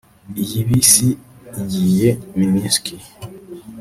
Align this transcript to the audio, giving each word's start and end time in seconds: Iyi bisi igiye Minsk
Iyi 0.43 0.59
bisi 0.67 1.07
igiye 1.61 2.09
Minsk 2.37 2.85